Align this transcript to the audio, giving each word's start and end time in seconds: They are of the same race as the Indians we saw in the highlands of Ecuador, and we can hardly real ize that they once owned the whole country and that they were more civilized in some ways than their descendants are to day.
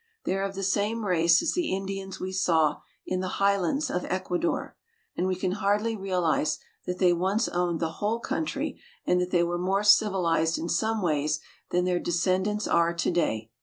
They 0.25 0.35
are 0.35 0.41
of 0.41 0.55
the 0.55 0.63
same 0.63 1.05
race 1.05 1.43
as 1.43 1.53
the 1.53 1.75
Indians 1.75 2.19
we 2.19 2.31
saw 2.31 2.77
in 3.05 3.19
the 3.19 3.27
highlands 3.37 3.91
of 3.91 4.03
Ecuador, 4.05 4.75
and 5.15 5.27
we 5.27 5.35
can 5.35 5.51
hardly 5.51 5.95
real 5.95 6.23
ize 6.25 6.57
that 6.87 6.97
they 6.97 7.13
once 7.13 7.47
owned 7.47 7.79
the 7.79 7.91
whole 8.01 8.19
country 8.19 8.81
and 9.05 9.21
that 9.21 9.29
they 9.29 9.43
were 9.43 9.59
more 9.59 9.83
civilized 9.83 10.57
in 10.57 10.69
some 10.69 11.03
ways 11.03 11.39
than 11.69 11.85
their 11.85 11.99
descendants 11.99 12.67
are 12.67 12.95
to 12.95 13.11
day. 13.11 13.51